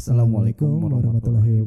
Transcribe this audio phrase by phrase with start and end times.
[0.00, 1.59] Assalamualaikum warahmatullahi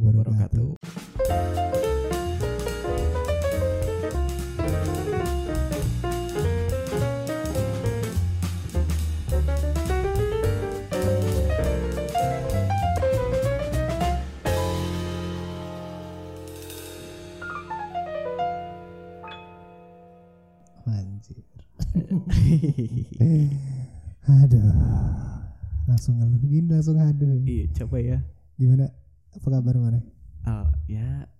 [26.03, 27.47] Langsung ngeluh gini langsung aduh.
[27.47, 28.19] Iya coba ya.
[28.59, 28.91] Gimana?
[29.31, 30.03] Apa kabar mana?
[30.43, 31.31] Ah, ya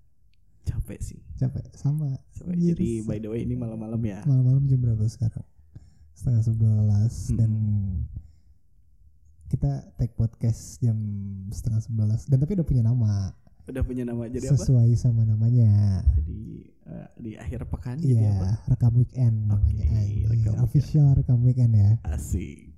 [0.63, 1.19] capek sih.
[1.35, 2.15] Capek sama.
[2.31, 2.55] Capek.
[2.55, 4.23] Anjir, Jadi by the way ini malam-malam ya.
[4.23, 5.43] malam-malam jam berapa sekarang?
[6.15, 7.35] Setengah sebelas Mm-mm.
[7.35, 7.51] dan
[9.51, 10.95] kita take podcast jam
[11.51, 14.55] setengah sebelas dan tapi udah punya nama Udah punya nama jadi apa?
[14.55, 16.03] sesuai sama namanya.
[16.15, 18.47] Jadi eh, di akhir pekan jadi apa?
[18.47, 19.59] Iya, rekam weekend namanya.
[19.59, 20.63] Oke, Anjir, rekam weekend.
[20.63, 21.91] official rekam weekend ya.
[22.07, 22.72] Asik.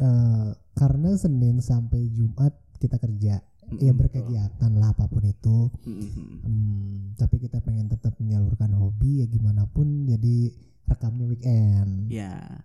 [0.00, 5.68] Eh, karena Senin sampai Jumat kita kerja, ya Mm-mm, berkegiatan lah apa pun itu.
[5.84, 6.40] Mm-mm.
[6.40, 10.56] Hmm, tapi kita pengen tetap menyalurkan hobi ya gimana pun jadi
[10.88, 12.08] rekamnya weekend.
[12.08, 12.64] Ya.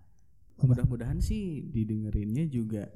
[0.63, 2.87] Mudah-mudahan sih didengerinnya juga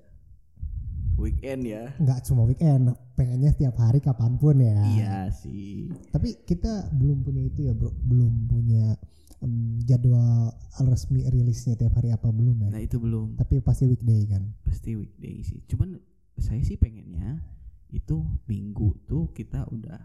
[1.19, 1.91] weekend ya.
[1.99, 4.79] Nggak cuma weekend, pengennya setiap hari kapan pun ya.
[4.95, 5.91] Iya sih.
[6.15, 8.95] Tapi kita belum punya itu ya bro, belum punya
[9.39, 10.51] em, jadwal
[10.81, 12.69] resmi rilisnya tiap hari apa belum ya.
[12.71, 14.43] Nah itu belum Tapi pasti weekday kan.
[14.61, 15.59] pasti weekday sih.
[15.65, 15.99] Cuman
[16.35, 17.43] saya sih pengennya
[17.89, 19.99] itu minggu tuh kita udah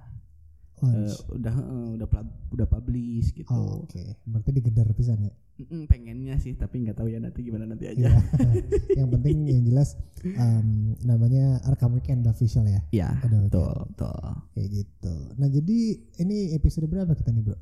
[0.83, 1.17] Launch.
[1.31, 2.09] udah eh, udah
[2.51, 3.49] udah publish gitu.
[3.49, 5.33] Oh, Oke, berarti digedar pisan ya.
[5.55, 8.11] Mm-mm, pengennya sih tapi nggak tahu ya nanti gimana nanti aja.
[8.11, 8.13] Iya.
[8.99, 9.95] yang penting yang jelas
[10.27, 12.83] em, namanya rekam weekend official ya.
[12.91, 13.55] Ya, Udah weekend.
[13.55, 14.25] betul, betul.
[14.51, 15.15] Kayak gitu.
[15.39, 15.79] Nah jadi
[16.21, 17.57] ini episode berapa kita nih bro?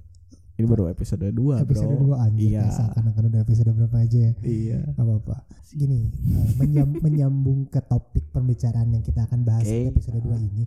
[0.63, 2.15] Ini baru episode 2, episode Bro.
[2.15, 2.55] 2 anjir.
[2.55, 2.71] Iya.
[2.71, 4.33] Seakan-akan udah episode berapa aja ya.
[4.39, 4.79] Iya.
[4.95, 5.37] Gak apa-apa.
[5.75, 9.75] Gini, eh, menyam- menyambung ke topik pembicaraan yang kita akan bahas Oke.
[9.75, 10.63] di episode 2 ini.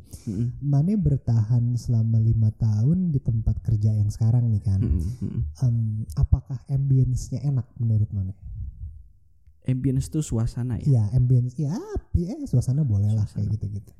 [0.59, 4.83] Mane bertahan selama lima tahun di tempat kerja yang sekarang nih kan.
[4.83, 5.41] mm-mm, mm-mm.
[5.63, 5.75] Em,
[6.13, 8.35] apakah ambience-nya enak menurut Mane?
[9.63, 10.85] Ambience tuh suasana ya.
[10.91, 11.55] Iya, ambience.
[11.55, 11.71] Ya,
[12.11, 13.95] ya suasana boleh lah kayak gitu-gitu.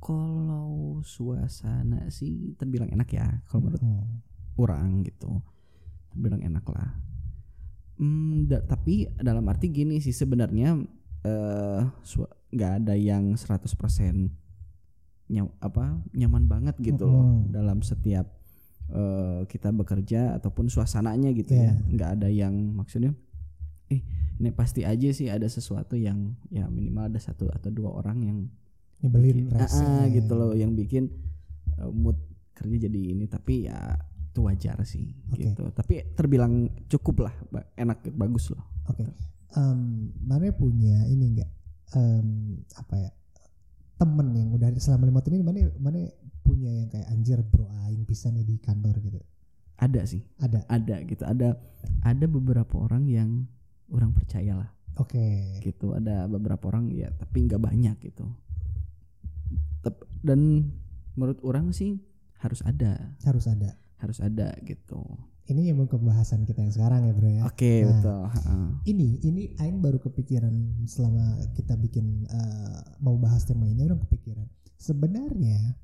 [0.00, 4.20] Kalau suasana sih terbilang enak ya kalau menurut Hmm.
[4.56, 5.38] Orang gitu.
[6.08, 6.90] Terbilang enak lah.
[7.94, 10.80] Hmm, da- tapi dalam arti gini sih sebenarnya
[11.20, 11.82] eh
[12.50, 14.32] nggak ada yang 100%
[15.28, 17.52] nyaw, apa nyaman banget gitu loh Mm-mm.
[17.52, 18.26] dalam setiap
[18.88, 21.70] eh, kita bekerja ataupun suasananya gitu Iya.
[21.70, 21.74] ya.
[21.86, 23.14] nggak ada yang maksudnya
[23.86, 24.00] eh
[24.34, 28.38] ini pasti aja sih ada sesuatu yang ya minimal ada satu atau dua orang yang
[28.98, 29.78] Nyebelin, bikin- rese.
[29.78, 31.12] Ah, ah, gitu loh yang bikin
[31.76, 32.16] uh, mood
[32.52, 33.76] kerja jadi ini tapi ya
[34.30, 35.50] itu wajar sih Oke.
[35.50, 37.34] gitu tapi terbilang cukup lah
[37.74, 39.06] enak bagus loh Oke.
[39.54, 41.50] Em, Mane punya ini enggak
[41.98, 43.10] em, apa ya?
[43.98, 46.02] Temen yang udah selama lima tahun ini Mane Mane
[46.46, 49.18] punya yang kayak anjir bro aing bisa nih di kantor gitu.
[49.80, 50.66] ada sih Ada.
[50.68, 51.56] ada gitu ada
[52.04, 53.46] ada beberapa orang yang
[53.90, 55.58] orang percaya lah Oke.
[55.62, 58.28] gitu ada beberapa orang ya tapi nggak banyak gitu
[60.20, 60.68] dan
[61.16, 62.00] menurut orang sih
[62.40, 63.76] harus ada Harus ada.
[64.00, 64.98] Harus ada gitu
[65.44, 67.42] Ini yang pembahasan kita yang sekarang ya bro ya.
[67.42, 67.86] oke Nah.
[67.90, 68.56] betul ha-ha.
[68.86, 70.54] Ini ini aing baru kepikiran
[70.86, 71.22] selama
[71.52, 74.46] kita bikin eh, mau bahas tema ini orang kepikiran.
[74.78, 75.74] Sebenarnya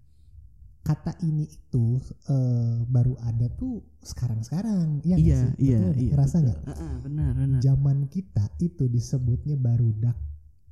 [0.81, 1.99] kata ini itu
[2.31, 5.03] eh, baru ada tuh sekarang-sekarang.
[5.03, 5.51] Iya nggak iya sih?
[5.59, 6.61] iya Betul iya Ngerasa nggak?
[6.63, 10.15] Ha-ha, benar benar Zaman kita itu disebutnya barudak,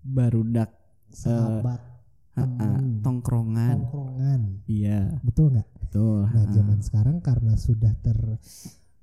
[0.00, 0.70] barudak
[1.10, 1.93] sahabat, ha-ha,
[2.34, 4.40] teman, tongkrongan tongkrongan.
[4.66, 5.68] iya Betul nggak?
[5.80, 8.18] betul Nah, zaman sekarang karena sudah ter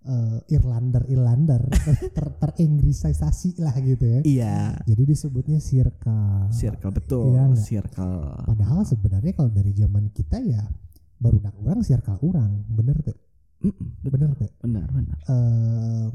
[0.03, 4.19] eh, Irlander Irlander ter, ter, teringgrisisasi lah gitu ya.
[4.21, 6.51] iya Jadi disebutnya circle.
[6.51, 10.67] circle betul Iya circle Padahal sebenarnya kalau dari zaman kita ya
[11.15, 13.13] barudak orang circle orang, bener tuh,
[13.61, 14.09] Mm-mm, betul.
[14.09, 14.49] bener tuh.
[14.59, 16.05] benar benar eh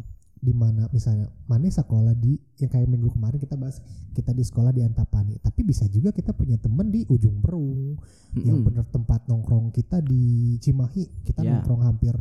[0.47, 3.83] di mana misalnya mana sekolah di yang kayak minggu kemarin kita bahas
[4.15, 5.43] kita di sekolah di Antapani.
[5.43, 7.99] Tapi bisa juga kita punya temen di ujung Berung.
[8.39, 8.67] Yang Mm-mm.
[8.71, 11.27] bener tempat nongkrong kita di Cimahi.
[11.27, 11.59] Kita Ya.
[11.59, 12.15] nongkrong hampir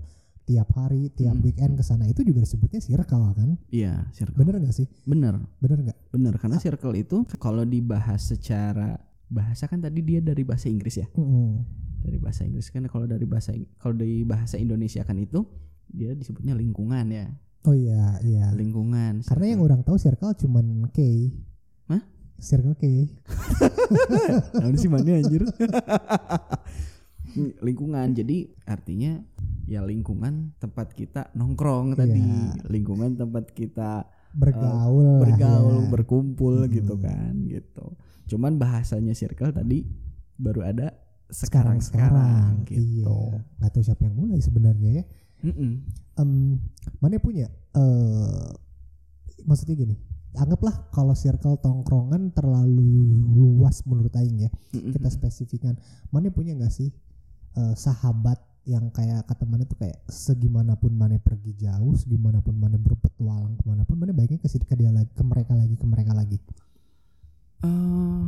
[0.45, 1.45] tiap hari tiap Mm-mm.
[1.45, 2.10] weekend ke sana.
[2.10, 3.62] Itu juga disebutnya circle kan?
[3.69, 4.42] Iya circle.
[4.42, 4.89] Bener nggak sih?
[5.06, 5.38] Bener.
[5.62, 5.98] Bener nggak?
[6.10, 8.98] Bener karena circle itu kalau dibahas secara
[9.30, 11.06] bahasa kan tadi dia dari bahasa Inggris ya?
[11.13, 11.62] Mm-mm.
[12.01, 13.50] dari bahasa Inggris kan kalau dari bahasa
[13.81, 15.42] kalau dari bahasa Indonesia kan itu
[15.89, 17.25] dia disebutnya lingkungan ya
[17.65, 21.00] oh iya iya lingkungan karena yang orang tahu circle cuman K
[21.88, 22.01] Hah?
[22.38, 22.85] circle K
[24.62, 25.44] Namun sih mana anjir
[27.62, 29.19] lingkungan jadi artinya
[29.65, 32.63] ya lingkungan tempat kita nongkrong tadi Iya.
[32.69, 35.89] lingkungan tempat kita bergaul lah bergaul ya.
[35.91, 36.71] berkumpul Hmm.
[36.71, 37.85] gitu kan gitu
[38.25, 39.83] cuman bahasanya circle tadi
[40.35, 40.95] baru ada
[41.25, 43.01] sekarang sekarang gitu.
[43.01, 43.41] Iya.
[43.57, 45.03] Gak tahu siapa yang mulai sebenarnya ya.
[45.44, 45.84] Mm-mm.
[46.16, 46.32] Em,
[47.04, 48.48] mana punya eh
[49.44, 49.96] maksudnya gini.
[50.36, 54.52] Anggaplah kalau circle tongkrongan terlalu luas menurut aing ya.
[54.76, 54.92] Mm-mm.
[54.92, 55.80] Kita spesifikkan.
[56.12, 56.92] Mana punya nggak sih
[57.56, 63.54] eh, sahabat yang kayak kata mana tuh kayak segimanapun mana pergi jauh, segimanapun mana berpetualang
[63.62, 66.42] ke mana pun mana baiknya ke ke dia lagi, ke mereka lagi, ke mereka lagi.
[67.62, 68.26] Eh,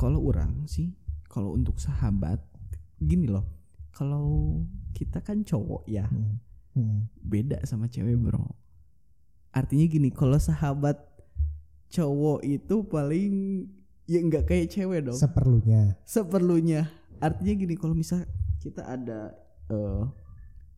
[0.00, 0.96] kalau orang sih,
[1.28, 2.40] kalau untuk sahabat,
[2.96, 3.44] gini loh.
[3.94, 4.58] Kalau
[4.92, 6.42] kita kan cowok ya, Hmm.
[6.74, 7.06] Hmm.
[7.22, 8.50] beda sama cewek bro.
[9.50, 10.98] Artinya gini, kalau sahabat
[11.88, 13.32] cowok itu paling
[14.04, 15.14] ya nggak kayak cewek dong.
[15.14, 15.94] Seperlunya.
[16.02, 16.90] Seperlunya.
[17.22, 18.26] Artinya gini, kalau misal
[18.58, 19.30] kita ada
[19.70, 20.02] eh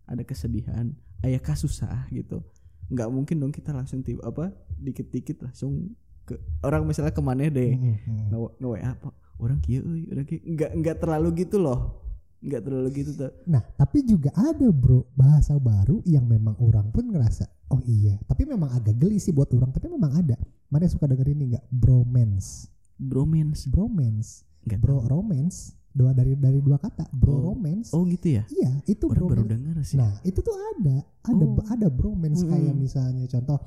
[0.04, 0.92] ada kesedihan,
[1.24, 2.44] ayah kasusah gitu,
[2.86, 7.74] nggak mungkin dong kita langsung tiba apa dikit-dikit langsung ke orang misalnya ke mana deh
[7.74, 8.18] Hmm, hmm.
[8.30, 9.08] nge nge WA apa
[9.38, 9.80] orang kia
[10.22, 12.05] kia nggak nggak terlalu gitu loh
[12.38, 17.06] nggak terlalu gitu tuh Nah, tapi juga ada bro bahasa baru yang memang orang pun
[17.06, 18.20] ngerasa, oh iya.
[18.22, 20.36] Tapi memang agak geli sih buat orang, tapi memang ada.
[20.66, 21.64] Mana yang suka denger ini nggak?
[21.70, 24.28] Bromance, bromance bromance,
[24.62, 25.08] nggak bro tahu.
[25.08, 25.56] romance,
[25.90, 27.40] dua dari dari dua kata, bro Oh.
[27.50, 27.88] romance.
[27.90, 31.64] oh gitu ya Iya, itu orang baru dengar sih Nah, itu tuh ada, ada Oh.
[31.66, 32.52] ada bromance Mm-mm.
[32.52, 33.58] kayak misalnya contoh,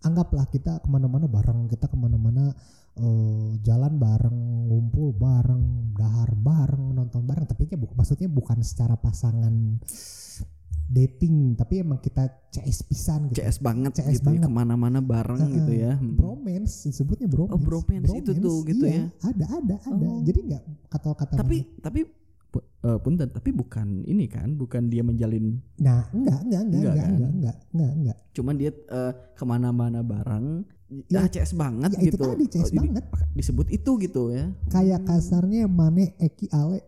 [0.00, 2.54] anggaplah kita ke mana-mana bareng, kita ke mana-mana
[2.94, 4.36] eh, jalan bareng,
[4.66, 7.46] ngumpul bareng, dahar bareng, nonton bareng.
[7.46, 9.78] Tapi bu- maksudnya bukan secara pasangan
[10.88, 13.38] dating, tapi emang kita CS pisan gitu.
[13.38, 14.42] CS banget CS gitu ya banget.
[14.42, 15.54] ke mana-mana bareng Heeh.
[15.60, 16.16] gitu ya Hmm.
[16.16, 17.54] Bromance, disebutnya bromance.
[17.54, 19.28] Oh, bromance itu tuh gitu iya, ya.
[19.28, 20.06] Ada, ada, ada.
[20.08, 20.24] Oh.
[20.24, 21.34] Jadi nggak kata-kata.
[21.36, 22.00] tapi tapi
[22.56, 26.96] eh, punten tapi bukan ini kan bukan dia menjalin Nah, enggak, enggak, enggak, Enggak enggak,
[26.98, 27.10] kan?
[27.10, 28.16] enggak, enggak, enggak, enggak.
[28.32, 30.46] cuman dia eh, ke mana-mana bareng
[31.12, 33.04] Ya, ya CS banget ya itu gitu tadi, CS Oh, banget.
[33.36, 36.80] disebut itu gitu ya Kayak kasarnya Mane, Eki, Ale,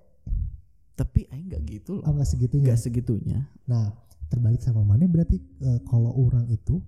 [0.94, 2.64] tapi aing nggak gitu oh loh nggak segitunya.
[2.64, 3.92] nggak segitunya Nah,
[4.26, 6.80] terbalik sama Mane berarti eh, kalau orang itu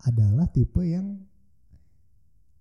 [0.00, 1.20] adalah tipe yang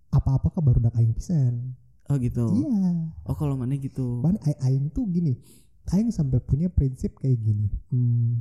[0.10, 1.74] apa-apa ke baru dak aing pisan.
[2.06, 2.90] Oh gitu Iya.
[3.24, 5.40] oh kalau mana gitu Mane ai- aing tuh gini.
[5.90, 7.68] Aing sampai punya prinsip kayak gini.
[7.92, 8.40] Hmm,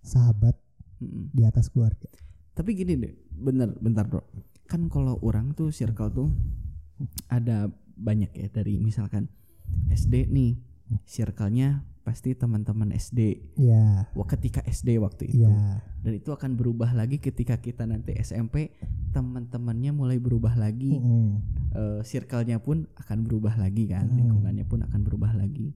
[0.00, 0.52] sahabat
[1.00, 1.32] Mm-mm.
[1.32, 2.08] di atas keluarga.
[2.52, 4.20] Tapi gini deh, bener, bentar bro.
[4.68, 6.28] Kan kalau orang tuh circle tuh
[7.26, 9.32] ada banyak ya dari misalkan
[9.88, 10.60] SD nih,
[11.02, 13.40] circle-nya pasti teman-teman SD.
[13.56, 14.12] Iya.
[14.12, 15.48] Wah ketika SD waktu itu.
[15.48, 15.80] Iya.
[16.02, 18.76] Dan itu akan berubah lagi ketika kita nanti SMP,
[19.12, 20.98] teman-temannya mulai berubah lagi.
[20.98, 21.40] Mm-mm.
[21.72, 24.16] Eh, circle-nya pun akan berubah lagi kan, Hmm.
[24.20, 25.72] lingkungannya pun akan berubah lagi.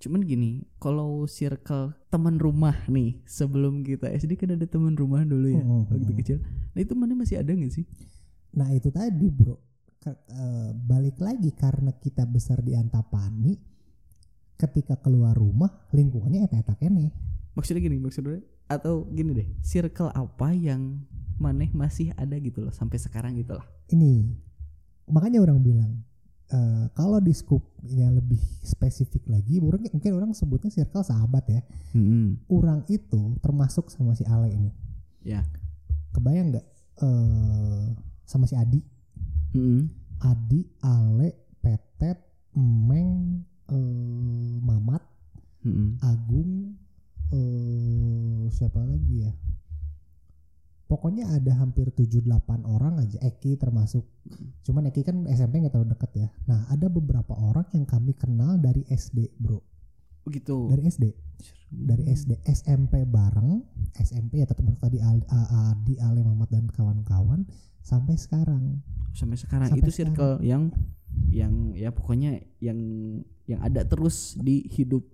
[0.00, 5.52] Cuman gini, kalau circle teman rumah nih, sebelum kita SD kan ada teman rumah dulu
[5.52, 6.36] ya, Hmm, waktu kecil.
[6.74, 7.86] Nah itu mana masih ada nggak sih?
[8.56, 9.56] Nah itu tadi bro,
[10.02, 13.54] Ke- eh, balik lagi karena kita besar di Antapani,
[14.58, 17.14] ketika keluar rumah lingkungannya eta-eta kene.
[17.54, 21.06] Maksudnya gini, maksudnya atau gini deh, circle apa yang
[21.38, 23.66] maneh masih ada gitu loh sampai sekarang gitu lah.
[23.94, 24.26] Ini
[25.10, 25.92] makanya orang bilang
[26.52, 31.60] eh, kalau di skupnya lebih spesifik lagi, orang mungkin orang sebutnya circle sahabat ya.
[32.46, 34.70] Orang itu termasuk sama si Ale ini.
[35.24, 35.42] Ya.
[36.12, 36.66] Kebayang nggak
[37.02, 37.86] eh,
[38.28, 38.80] sama si Adi?
[40.22, 42.18] Adi, Ale, Petet,
[42.54, 45.02] Emeng, eh, Mamat,
[46.02, 46.74] Agung,
[47.32, 49.32] eh siapa lagi ya?
[50.92, 54.04] Pokoknya ada hampir 7-8 orang aja Eki termasuk.
[54.60, 56.28] Cuman Eki kan SMP nggak terlalu deket ya.
[56.44, 59.64] Nah ada beberapa orang yang kami kenal dari SD bro.
[60.28, 60.68] Begitu.
[60.68, 61.04] Dari SD.
[61.72, 62.44] Dari SD.
[62.44, 63.64] SMP bareng.
[63.96, 67.48] SMP ya tetap tadi Adi, Ale, Mamat dan kawan-kawan.
[67.80, 68.84] Sampai sekarang.
[69.12, 70.72] sampai sekarang Sampai itu circle yang
[71.28, 72.80] yang ya pokoknya yang
[73.44, 75.04] yang ada terus di hidup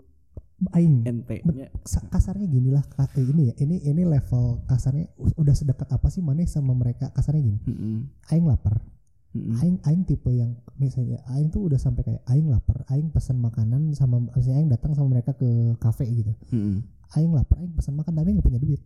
[0.69, 1.07] Aing.
[1.07, 1.71] ente-nya.
[1.83, 6.19] Sa- kasarnya gini lah ka- ini ya ini ini level kasarnya udah sedekat apa sih
[6.19, 7.97] mana sama mereka kasarnya gini Mm-mm.
[8.27, 8.83] aing lapar
[9.31, 9.55] Mm-mm.
[9.57, 13.93] aing aing tipe yang misalnya aing tuh udah sampai kayak aing lapar aing pesan makanan
[13.93, 15.47] sama misalnya aing datang sama mereka ke
[15.77, 16.83] kafe gitu Mm-mm.
[17.13, 18.83] aing lapar aing pesan makan tapi nggak punya duit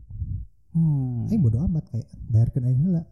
[0.73, 1.29] Oh.
[1.29, 3.05] aing bodo amat kayak bayarkan aing heula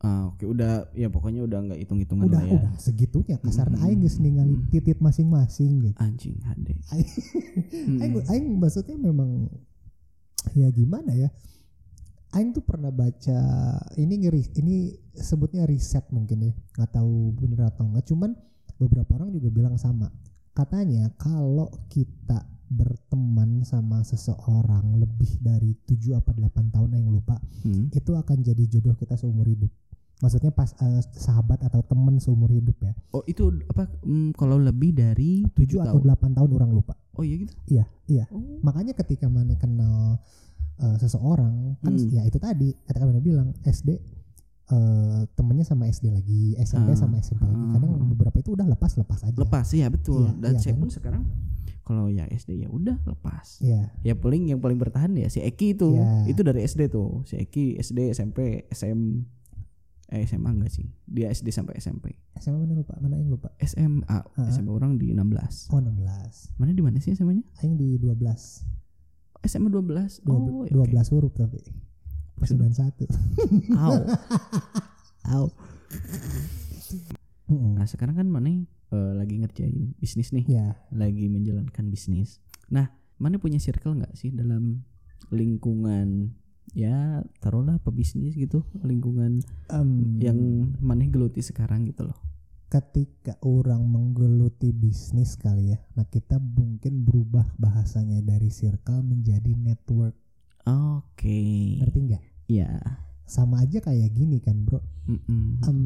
[0.00, 2.56] Ah, oke udah ya pokoknya udah nggak hitung-hitungan udah lah ya.
[2.56, 3.86] udah segitunya kasarnya Mm-mm.
[3.86, 4.72] aing geus ningali Mm-mm.
[4.72, 6.72] titit masing-masing gitu Anjing hade.
[6.92, 7.08] aing
[8.00, 8.30] aing, Mm-mm.
[8.32, 9.52] aing maksudnya memang
[10.56, 11.28] ya gimana ya
[12.32, 13.40] aing tuh pernah baca
[13.94, 14.76] ini ngeri ini
[15.12, 18.32] sebutnya riset mungkin ya nggak tahu bener atau enggak cuman
[18.76, 20.08] beberapa orang juga bilang sama
[20.50, 22.40] katanya kalau kita
[22.70, 27.92] berteman sama seseorang lebih dari 7 apa 8 tahun aing lupa Hmm.
[27.92, 29.68] itu akan jadi jodoh kita seumur hidup
[30.20, 32.92] Maksudnya pas eh, sahabat atau temen seumur hidup ya.
[33.10, 33.88] Oh itu apa?
[34.00, 35.96] mm, kalau lebih dari 7 tujuh atau.
[35.98, 36.92] 8 tahun orang lupa.
[37.12, 37.52] Oh iya gitu.
[37.66, 38.24] Iya, iya.
[38.28, 38.60] Oh.
[38.60, 40.20] Makanya ketika mana kenal
[40.76, 42.08] eh, seseorang kan Hmm.
[42.08, 43.96] ya itu tadi kata mana bilang SD
[44.70, 47.56] eh, temennya sama SD lagi, SMP Ah, sama SMP lagi.
[47.58, 49.34] ah, Kadang beberapa itu udah lepas-lepas aja.
[49.34, 50.28] Lepas ya betul.
[50.28, 50.80] Iya, Dan iya saya kan?
[50.80, 51.22] pun sekarang
[51.80, 53.58] kalau ya SD ya udah lepas.
[53.58, 53.90] Iya.
[54.00, 55.96] Ya paling yang paling bertahan ya si Eki itu.
[55.96, 56.30] Iya.
[56.30, 57.24] Itu dari SD tuh.
[57.24, 59.00] Si Eki SD, SMP, SM
[60.10, 60.90] eh SMA enggak sih?
[61.04, 62.18] Dia SD sampai SMP.
[62.36, 62.98] SMA mana lupa?
[62.98, 63.54] Mana yang lupa?
[63.56, 64.50] SMA, Ah.
[64.50, 65.70] SMA orang di 16.
[65.70, 66.58] Oh 16.
[66.58, 67.46] Mana di mana sih SMA-nya?
[67.62, 68.66] Aing di 12.
[69.40, 70.20] SMA 12.
[70.20, 71.12] Dua, Oh, ya, 12 oke.
[71.14, 71.62] huruf tapi.
[72.34, 72.66] Pas Sudah.
[72.68, 73.06] 91.
[73.78, 73.94] Au.
[75.32, 75.44] Au.
[77.50, 78.50] Nah, sekarang kan mana
[78.90, 80.44] eh, lagi ngerjain bisnis nih.
[80.46, 82.38] Ya, lagi menjalankan bisnis.
[82.66, 84.82] Nah, mana punya circle nggak sih dalam
[85.30, 86.34] lingkungan
[86.74, 89.90] ya taruhlah pebisnis gitu, lingkungan em,
[90.22, 90.38] yang
[90.78, 92.18] mana geluti sekarang gitu loh.
[92.70, 95.78] ketika orang menggeluti bisnis kali ya.
[95.98, 100.14] Nah, kita mungkin berubah bahasanya dari circle menjadi network.
[100.70, 101.82] Oke.
[101.82, 102.22] Ngerti nggak?
[102.46, 102.70] Ya.
[103.26, 104.82] Sama aja kayak gini kan, Bro.
[105.10, 105.62] Mm-mm.
[105.66, 105.78] Em,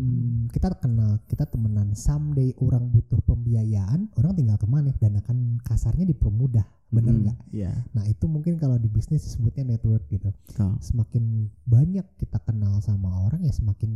[0.53, 1.97] kita kenal, kita temenan.
[1.97, 6.65] Someday orang butuh pembiayaan, orang tinggal ke mana dan akan kasarnya dipermudah.
[6.91, 7.23] Bener Mm-mm.
[7.25, 7.39] nggak?
[7.51, 7.73] Ya.
[7.93, 10.29] Nah, itu mungkin kalau di bisnis disebutnya network gitu.
[10.31, 10.75] betul.
[10.81, 11.25] semakin
[11.65, 13.91] banyak kita kenal sama orang ya semakin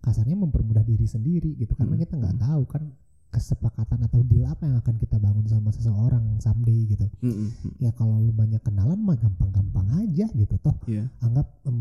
[0.00, 2.44] kasarnya mempermudah diri sendiri gitu karena Hmm, kita nggak hmm.
[2.44, 2.82] tahu kan
[3.30, 7.78] kesepakatan atau deal apa yang akan kita bangun sama seseorang someday gitu Mm-mm.
[7.78, 11.06] ya kalau lu banyak kenalan mah gampang-gampang aja gitu toh Iya.
[11.20, 11.78] anggap em,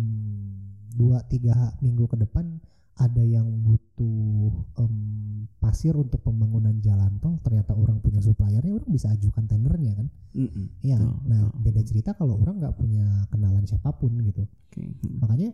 [0.93, 2.59] dua tiga minggu ke depan
[2.99, 4.95] ada yang butuh em,
[5.63, 10.07] pasir untuk pembangunan jalan tol ternyata orang punya suppliernya orang bisa ajukan tendernya kan.
[10.83, 11.59] Iya, Betul, nah betul.
[11.63, 14.43] beda cerita kalau orang nggak punya kenalan siapa pun gitu.
[14.75, 15.15] Mm.
[15.23, 15.49] Makanya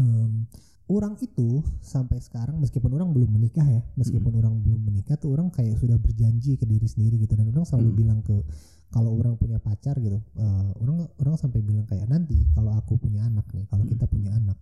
[0.00, 0.48] em,
[0.88, 5.52] orang itu sampai sekarang meskipun orang belum menikah ya, meskipun orang belum menikah tuh orang
[5.52, 7.98] kayak sudah berjanji ke diri sendiri gitu dan orang selalu Hmm.
[8.00, 8.36] bilang ke
[8.88, 13.28] kalau orang punya pacar gitu, eh, orang orang sampai bilang kayak nanti kalau aku punya
[13.28, 13.92] anak nih, kalau Hmm.
[13.92, 14.56] kita punya anak,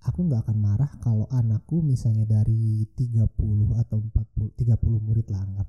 [0.00, 3.26] aku nggak akan marah kalau anakku misalnya dari 30
[3.74, 5.66] atau 40 30 murid lah anggap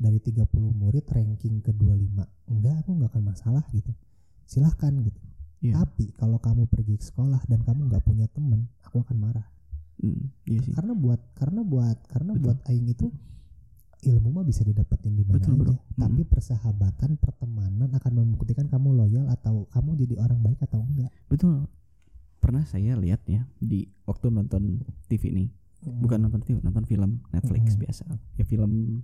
[0.00, 3.92] dari 30 murid ranking ke 25 enggak aku nggak akan masalah gitu
[4.48, 5.20] silahkan gitu
[5.58, 5.82] Iya.
[5.82, 9.42] tapi kalau kamu pergi ke sekolah dan kamu nggak punya temen, aku akan marah.
[9.98, 10.70] Mm, Iya sih.
[10.70, 12.44] Karena buat karena buat karena Betul.
[12.46, 13.10] buat aing itu
[14.06, 15.50] ilmu mah bisa didapetin di mana aja.
[15.50, 15.74] bro.
[15.98, 21.10] Tapi persahabatan, pertemanan akan membuktikan kamu loyal atau kamu jadi orang baik atau enggak.
[21.26, 21.66] Betul.
[22.38, 25.48] Pernah saya lihat ya di waktu nonton TV nih.
[25.80, 27.80] Bukan nonton TV, nonton film Netflix Hmm.
[27.80, 28.04] biasa.
[28.34, 29.02] Ya film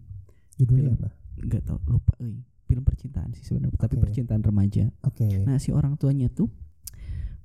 [0.54, 0.96] judulnya film.
[0.96, 1.08] apa?
[1.36, 2.38] nggak tahu lupa euy.
[2.64, 4.02] Film percintaan sih sebenarnya, tapi Oke.
[4.08, 4.88] percintaan remaja.
[5.02, 5.26] Oke.
[5.44, 6.48] Nah, si orang tuanya tuh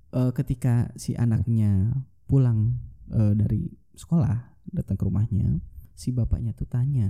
[0.10, 1.94] eh, ketika si anaknya
[2.26, 2.78] pulang
[3.10, 5.58] eh, dari sekolah datang ke rumahnya,
[5.94, 7.10] si bapaknya tuh tanya,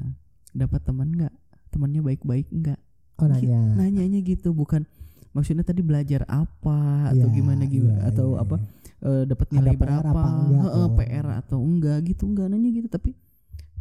[0.49, 1.31] "Dapat teman nggak?
[1.69, 2.79] Temannya baik-baik nggak?"
[3.17, 3.75] oh nanya.
[3.75, 4.87] Nanyanya gitu, bukan
[5.31, 6.77] maksudnya tadi belajar apa
[7.09, 8.67] atau Iya, gimana gimana iya, atau iya, apa iya.
[9.01, 10.89] eh, dapat Ada nilai PR berapa, apa enggak.
[10.97, 13.09] PR atau enggak gitu, enggak nanya gitu tapi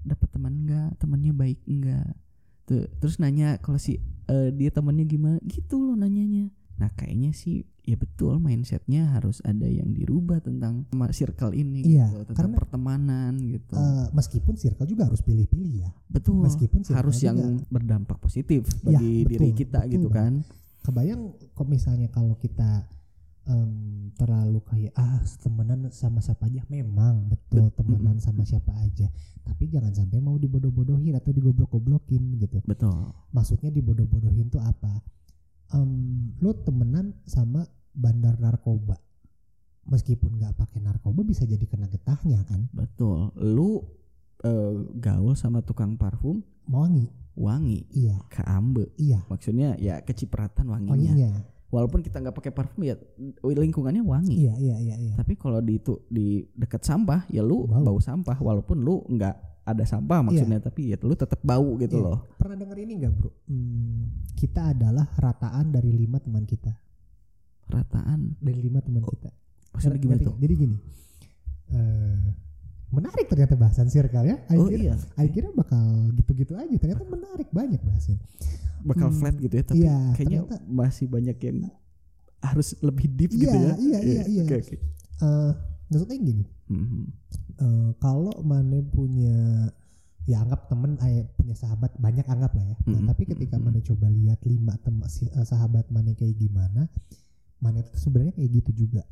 [0.00, 2.09] dapat teman enggak, temannya baik enggak.
[2.64, 6.52] Tuh, terus nanya kalau si eh, dia temannya gimana gitu loh nanyanya.
[6.78, 12.23] Nah, kayaknya sih ya betul mindsetnya harus ada yang dirubah tentang circle ini Iya, gitu,
[12.28, 13.75] tentang karena- pertemanan gitu.
[13.75, 15.90] Eh, meskipun circle juga harus pilih-pilih ya.
[16.07, 16.38] betul.
[16.38, 20.33] meskipun harus yang juga- berdampak positif Ya, bagi betul, diri kita betul gitu kan.
[20.88, 22.88] Kebayang kok misalnya kalau kita
[23.45, 26.64] em, terlalu kayak ah temenan sama siapa aja?
[26.73, 29.12] Memang betul Bet- temenan sama siapa aja.
[29.45, 32.64] Tapi jangan sampai mau dibodoh-bodohin atau digoblok-goblokin gitu.
[32.64, 33.12] Betul.
[33.37, 35.04] maksudnya dibodoh-bodohin tuh apa?
[35.76, 38.97] Em, lu temenan sama bandar narkoba.
[39.92, 42.64] Meskipun nggak pakai narkoba bisa jadi kena getahnya kan?
[42.73, 43.28] Betul.
[43.37, 43.85] Lu
[44.40, 48.90] eh, gaul sama tukang parfum wangi wangi, iya keambe.
[48.97, 51.14] iya Maksudnya ya kecipratan wanginya.
[51.14, 51.30] wanginya
[51.68, 52.99] Walaupun kita nggak pakai parfum ya
[53.45, 54.35] lingkungannya wangi.
[54.38, 57.85] iya iya iya iya Tapi kalau di itu di dekat sampah ya lu Bau.
[57.85, 62.04] bau, sampah walaupun lu nggak ada sampah maksudnya tapi ya lu tetap bau gitu Iya.
[62.09, 62.18] loh.
[62.35, 63.30] Pernah denger ini nggak bro?
[63.47, 64.02] Hmm,
[64.33, 66.73] kita adalah rataan dari lima teman kita.
[67.68, 68.40] Rataan.
[68.40, 69.28] Dari lima teman Oh, kita.
[69.71, 70.35] Maksudnya gimana tuh?
[70.40, 70.76] Jadi gini.
[71.68, 72.48] eh
[72.88, 74.37] menarik ternyata bahasan circle ya.
[74.49, 74.95] Aing Oh kira, iya.
[75.14, 75.83] Aing kira bakal
[76.14, 76.73] gitu-gitu aja.
[76.75, 78.16] Ternyata menarik banyak bahasin.
[78.80, 81.59] Bakal Hmm, flat gitu ya tapi iya, kayaknya ternyata- masih banyak yang
[82.38, 83.73] harus lebih deep Iya, gitu ya.
[83.76, 84.42] iya, iya, iya.
[84.45, 84.76] Oke, oke.
[85.18, 85.50] Eh
[85.88, 86.45] maksudnya gini.
[86.68, 87.02] Mhm.
[87.59, 89.66] eh, kalau mana punya
[90.23, 93.09] ya anggap temen eh, punya sahabat banyak anggap lah ya Nah, Mm-mm.
[93.09, 93.66] tapi ketika Mm-mm.
[93.66, 96.87] mana coba lihat lima tem si- eh, sahabat mana kayak gimana
[97.59, 99.02] mana itu sebenarnya kayak gitu juga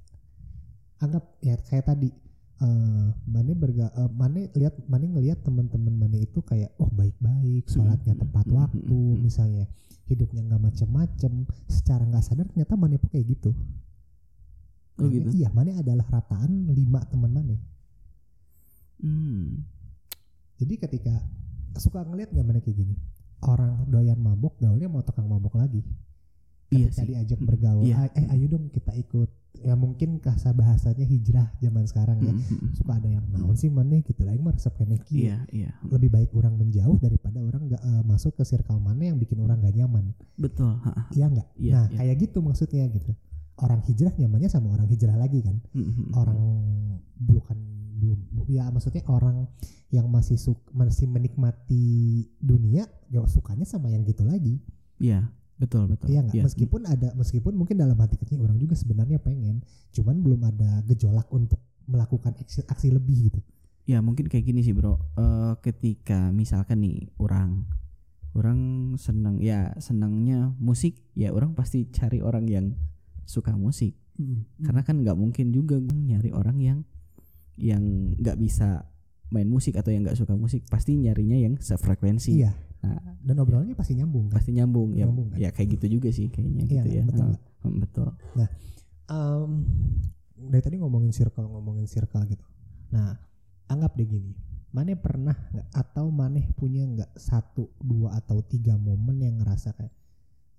[0.97, 2.09] anggap ya kayak tadi
[2.57, 8.13] eh Mane berga eh, Mane lihat Mane ngelihat teman-teman Mane itu kayak oh baik-baik sholatnya
[8.13, 9.21] Hmm, tepat hmm, waktu hmm, hmm.
[9.21, 9.65] misalnya
[10.07, 11.33] hidupnya nggak macem-macem
[11.67, 13.51] secara nggak sadar ternyata Mane pun kayak gitu
[14.97, 15.29] Oh Mane- gitu.
[15.35, 17.57] iya Mane adalah rataan lima teman Mane
[18.97, 19.61] Hmm.
[20.57, 21.13] jadi ketika
[21.77, 22.97] suka ngelihat nggak Mane kayak gini
[23.43, 25.85] orang doyan mabok gaulnya mau tukang mabok lagi
[26.67, 27.09] Iya ketika sih.
[27.13, 27.95] diajak Hmm, bergaul iya.
[28.01, 29.29] "Ah, eh ayo dong kita ikut
[29.65, 32.71] ya mungkin bahasa bahasanya hijrah zaman sekarang ya Hmm, hmm, hmm.
[32.75, 35.71] suka ada yang naon sih mana gitu lah mah resep kene kieu." Iya, iya.
[35.89, 39.63] lebih baik orang menjauh daripada orang nggak eh, masuk ke circle mana yang bikin orang
[39.63, 40.77] gak nyaman Betul.
[41.13, 41.97] iya nggak Iya, nah iya.
[42.03, 43.13] kayak gitu maksudnya gitu
[43.57, 46.41] orang hijrah nyamannya sama orang hijrah lagi kan Hmm, orang
[47.17, 47.59] bukan
[47.97, 49.49] belum ya maksudnya orang
[49.89, 51.85] yang masih suk masih menikmati
[52.39, 54.61] dunia gak sukanya sama yang gitu lagi
[54.97, 56.07] Iya, betul, betul.
[56.13, 56.35] Iya nggak?
[56.37, 56.43] Iya.
[56.45, 61.29] Meskipun ada, meskipun mungkin dalam hati kecil orang juga sebenarnya pengen, cuman belum ada gejolak
[61.33, 63.41] untuk melakukan aksi, aksi lebih gitu.
[63.87, 64.99] Ya mungkin kayak gini sih bro.
[65.15, 67.65] Eh, ketika misalkan nih orang
[68.37, 72.67] orang senang ya senangnya musik ya orang pasti cari orang yang
[73.25, 73.97] suka musik
[74.61, 76.79] karena kan nggak mungkin juga gue nyari orang yang
[77.57, 78.85] yang nggak bisa
[79.33, 82.53] main musik atau yang nggak suka musik pasti nyarinya yang sefrekuensi Iya.
[82.87, 84.39] Nah, Dan obrolannya pasti nyambung kan.
[84.39, 85.39] pasti nyambung ya Nyambung kan?
[85.43, 88.09] ya kayak gitu juga sih kayaknya Iya gitu kan, ya betul heeh, betul
[89.07, 89.51] Em,
[90.37, 92.43] dari tadi ngomongin circle, ngomongin circle gitu.
[92.91, 93.15] Nah,
[93.67, 94.35] anggap deh gini.
[94.75, 99.95] Maneh pernah nggak atau maneh punya nggak satu, dua atau tiga momen yang ngerasa kayak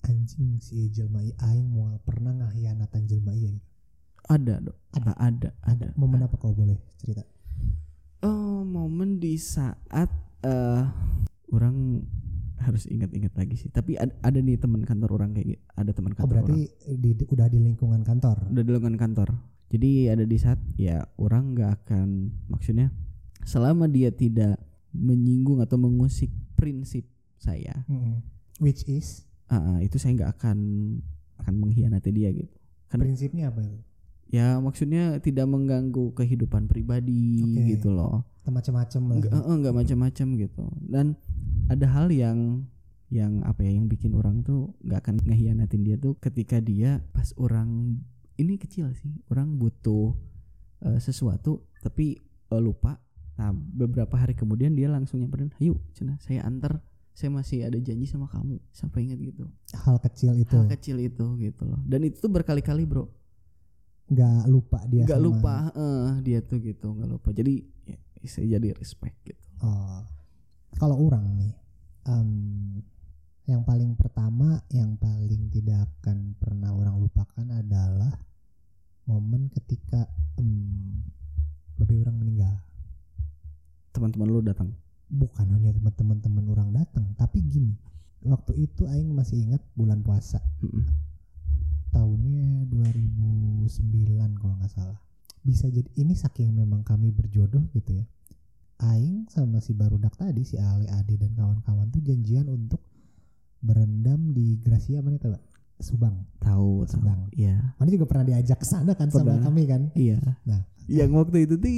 [0.08, 3.68] anjing si jelma aing moal pernah ngahianatan jelma ieu gitu.
[4.28, 5.12] ada dok Ada.
[5.12, 7.24] Ah, ada ada Momen apa kau boleh cerita?
[8.24, 10.08] Oh, momen di saat
[10.42, 10.84] eh
[11.52, 12.04] orang
[12.58, 13.70] harus ingat-ingat lagi sih.
[13.70, 15.62] Tapi ada, ada nih teman kantor orang kayak gitu.
[15.78, 16.60] Ada teman Oh kantor berarti
[16.98, 18.36] di, di- udah di lingkungan kantor.
[18.44, 18.52] orang.
[18.54, 19.30] Udah di lingkungan kantor.
[19.68, 22.88] Jadi ada di saat ya orang nggak akan maksudnya
[23.44, 24.56] selama dia tidak
[24.96, 27.04] menyinggung atau mengusik prinsip
[27.38, 28.24] saya, Mm-mm.
[28.58, 30.58] Which is ah, ah, itu saya nggak akan
[31.44, 32.58] akan mengkhianati dia gitu.
[32.88, 33.78] Karena prinsipnya apa itu?
[34.28, 37.78] ya maksudnya tidak mengganggu kehidupan pribadi Oke.
[37.78, 38.24] gitu loh.
[38.52, 39.02] Macam-macam.
[39.34, 40.64] Enggak, enggak macam-macam gitu.
[40.84, 41.18] Dan
[41.68, 42.66] ada hal yang
[43.08, 47.32] yang apa ya yang bikin orang tuh nggak akan ngehianatin dia tuh ketika dia pas
[47.40, 47.96] orang
[48.36, 50.12] ini kecil sih orang butuh
[50.84, 52.20] eh, sesuatu tapi
[52.52, 53.00] eh, lupa
[53.40, 56.84] nah beberapa hari kemudian dia langsung nyamperin ayo cina saya antar
[57.16, 61.26] saya masih ada janji sama kamu sampai ingat gitu Hal kecil itu hal kecil itu
[61.40, 63.08] gitu loh dan itu tuh berkali-kali bro
[64.08, 65.04] nggak lupa dia.
[65.04, 70.06] nggak lupa eh, dia tuh gitu nggak lupa jadi ya, saya jadi respect gitu Oh.
[70.78, 71.54] Kalau orang nih,
[72.06, 72.30] em,
[73.50, 78.14] yang paling pertama, yang paling tidak akan pernah orang lupakan adalah
[79.10, 80.06] momen ketika
[80.38, 81.02] em,
[81.78, 82.56] babi orang meninggal.
[83.98, 84.70] teman-teman lu datang
[85.10, 87.74] Bukan hanya teman-teman orang datang, tapi gini.
[88.22, 90.38] Waktu itu Aing masih ingat bulan puasa.
[90.62, 90.86] Mm-mm.
[91.90, 95.07] tahunnya 2009 kalau nggak salah
[95.48, 98.06] bisa jadi ini saking memang kami berjodoh gitu ya
[98.78, 102.84] Aing sama si barudak tadi si Ale Ade dan kawan-kawan tuh janjian untuk
[103.58, 105.44] berendam di Gracia mana itu Pak?
[105.80, 107.20] Subang tahu tahu Subang.
[107.32, 109.46] iya mana juga pernah diajak ke sana kan sama Pernah.
[109.46, 110.62] kami kan iya Nah.
[110.86, 111.74] yang waktu itu tuh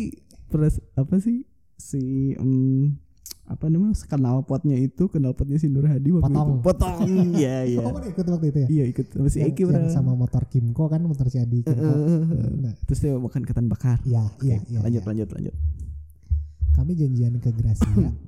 [0.50, 3.00] pres apa sih si em,
[3.50, 3.98] apa namanya?
[4.06, 6.50] Kenal potnya itu kenal potnya si Nur Hadi waktu Potong.
[6.54, 6.62] itu.
[6.62, 6.98] Potong.
[7.34, 7.82] Iya iya.
[7.82, 8.68] oh mana ikut waktu itu ya?
[8.70, 9.06] Iya ikut.
[9.10, 11.82] Sama si yang, Eki yang pernah sama motor Kimco kan motor si Adi Kimco?
[11.82, 12.22] eh.
[12.62, 13.98] nah, terus dia makan ketan bakar.
[14.06, 15.10] Iya iya iya lanjut iya.
[15.10, 15.56] lanjut lanjut.
[16.78, 17.90] Kami janjian ke Gracia.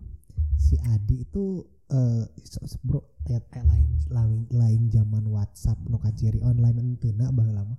[0.62, 6.80] Si Adi itu eh so- bro lihat eh, lain lain lain zaman WhatsApp kaciri online
[6.80, 7.76] ente na baheula lama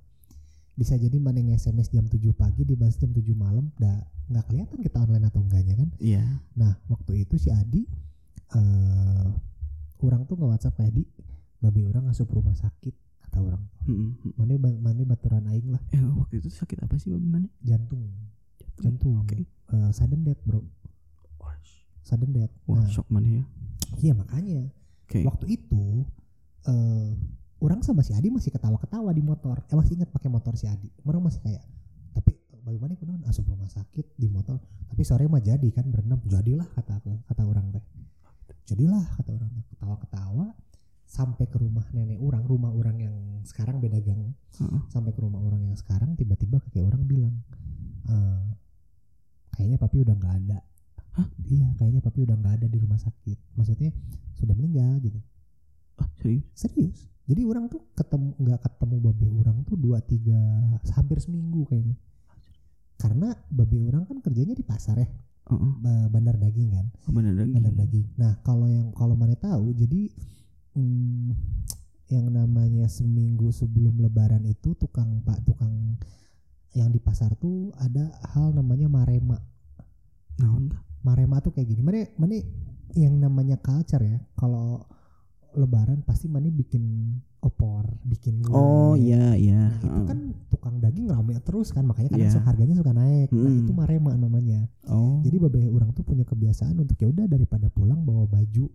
[0.72, 3.92] bisa jadi mana SMS jam 7 pagi dibalas jam 7 malam dah
[4.32, 5.88] nggak kelihatan kita online atau enggaknya kan?
[6.00, 6.24] Iya.
[6.56, 7.84] Nah waktu itu si Adi
[8.52, 9.28] eh
[10.02, 11.04] orang tuh nge WhatsApp ke Adi
[11.62, 12.94] babi orang ngasup rumah sakit
[13.28, 14.32] kata orang Mm, mm.
[14.38, 15.82] mana mana baturan aing lah.
[15.90, 18.06] Eh waktu itu sakit apa sih babi mana jantung.
[18.78, 19.42] Jantung oke.
[19.42, 20.62] Eh, sudden death bro.
[22.06, 22.54] Sudden death.
[22.66, 23.44] Wah nah, shock mana ya.
[23.98, 24.70] Iya makanya.
[25.06, 25.26] Oke.
[25.26, 26.06] Waktu itu
[26.66, 27.10] eh
[27.62, 29.62] orang sama si Adi masih ketawa-ketawa di motor.
[29.70, 30.90] Eh masih ingat pakai motor si Adi.
[31.06, 31.62] Orang masih kayak
[32.12, 34.58] tapi eh, bagaimana kunaon asup rumah sakit di motor.
[34.90, 36.18] Tapi sore mah jadi kan berenam.
[36.26, 37.84] Jadilah kata kata orang teh.
[38.66, 39.64] Jadilah kata orang teh.
[39.72, 40.46] Ketawa-ketawa
[41.06, 44.34] sampai ke rumah nenek orang rumah orang yang sekarang beda gang.
[44.58, 44.82] Heeh.
[44.90, 47.36] sampai ke rumah orang yang sekarang tiba-tiba kakek orang bilang
[48.10, 48.44] eh
[49.54, 50.58] kayaknya papi udah nggak ada.
[51.12, 51.28] Hah?
[51.44, 53.38] iya kayaknya papi udah nggak ada di rumah sakit.
[53.54, 53.94] Maksudnya
[54.34, 55.20] sudah meninggal gitu.
[56.00, 56.42] Ah serius?
[56.56, 60.38] Serius jadi orang tuh ketemu nggak ketemu babe orang tuh dua tiga
[60.94, 61.94] hampir seminggu kayaknya.
[62.98, 65.08] Karena babe orang kan kerjanya di pasar ya.
[65.42, 65.72] Heeh.
[65.82, 66.86] ba- bandar daging kan?
[67.06, 67.50] Oh, bener lagi.
[67.50, 68.06] bandar daging.
[68.18, 70.10] Nah kalau yang kalau mana tahu jadi
[70.78, 71.34] hmm,
[72.10, 75.96] yang namanya seminggu sebelum lebaran itu tukang pak tukang
[76.72, 79.38] yang di pasar tuh ada hal namanya marema.
[80.38, 80.50] Tah?
[81.02, 81.82] marema tuh kayak gini.
[81.84, 82.38] Mana mana
[82.94, 84.18] yang namanya culture ya.
[84.38, 84.82] Kalau
[85.54, 88.56] lebaran pasti mana bikin opor bikin gulai.
[88.56, 89.68] Oh iya iya.
[89.82, 92.34] Nah, itu kan tukang daging rame terus kan makanya kadang Iya.
[92.34, 93.28] suka- harganya suka naik.
[93.30, 93.60] Nah, Mm.
[93.60, 94.60] itu marema namanya.
[94.86, 95.18] Oh.
[95.20, 98.70] Jadi babeh orang tuh punya kebiasaan untuk ya udah daripada pulang bawa baju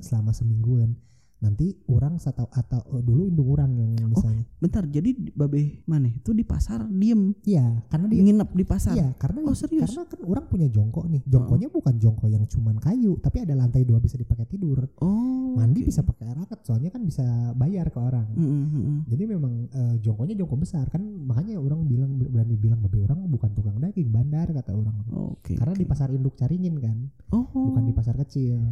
[0.00, 0.94] selama semingguan.
[1.42, 4.14] Nanti orang atau atau eh, dulu indung orang yang Oh.
[4.14, 4.44] misalnya.
[4.56, 8.94] bentar jadi di- babe mana itu di pasar diem Iya, karena dia nginep di pasar.
[8.94, 9.90] Iya, karena Oh, serius?
[9.90, 11.22] karena kan orang punya jongkok nih.
[11.26, 14.86] Jongkoknya bukan jongkok yang cuman kayu, tapi ada lantai dua bisa dipakai tidur.
[15.02, 15.52] Oh.
[15.52, 15.90] Mandi oke.
[15.90, 18.24] bisa pakai raket, soalnya kan bisa bayar ke orang.
[18.32, 18.98] Mm, mm, mm, mm.
[19.04, 23.50] Jadi memang eh, jongkoknya jongkok besar kan makanya orang bilang berani bilang babe orang bukan
[23.50, 24.94] tukang daging bandar kata orang.
[25.10, 25.58] Oke.
[25.58, 25.90] Karena di oke.
[25.90, 27.50] pasar induk Caringin kan, Oh.
[27.50, 28.62] bukan di pasar kecil.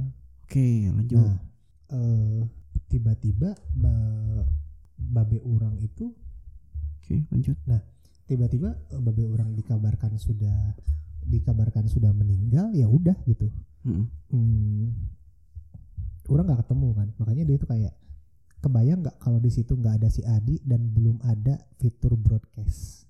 [0.46, 1.18] Oke lanjut.
[1.18, 1.37] Nah,
[1.90, 2.40] eh,
[2.87, 4.46] tiba-tiba ba-
[4.96, 6.11] babe orang itu
[7.00, 7.57] Oke lanjut.
[8.24, 10.74] tiba-tiba eh, babe orang dikabarkan sudah
[11.22, 13.50] dikabarkan sudah meninggal ya udah gitu.
[13.83, 14.92] Mm, Hmm,
[16.26, 17.94] orang nggak ketemu kan, makanya dia tuh kayak
[18.61, 23.09] kebayang nggak kalau di situ nggak ada si Adi dan belum ada fitur broadcast.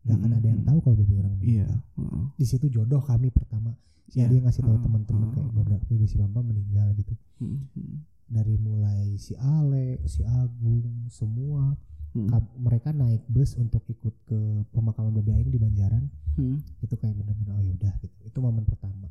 [0.00, 1.68] Gak akan ada yang Mm, tahu kalau babe orang Iya.
[1.68, 1.78] meninggal.
[1.96, 2.24] heeh.
[2.34, 3.76] Di situ jodoh kami pertama.
[4.06, 5.48] Si Iya, Adi yang ngasih tahu heeh, teman-teman kayak
[5.84, 7.12] babe si Bamba meninggal gitu.
[7.38, 7.96] Mm, mm,
[8.28, 11.72] dari mulai si Ale, si Agung, semua
[12.12, 14.38] mm, ka- mereka naik bus untuk ikut ke
[14.70, 16.82] pemakaman Babe Aing di Banjaran mm.
[16.82, 19.08] itu kayak bener-bener oh yaudah gitu itu momen pertama